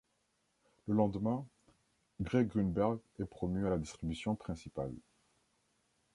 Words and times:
Le 0.87 0.95
lendemain, 0.95 1.45
Greg 2.21 2.47
Grunberg 2.47 2.97
est 3.19 3.25
promu 3.25 3.67
à 3.67 3.69
la 3.69 3.77
distribution 3.77 4.35
principale. 4.35 4.95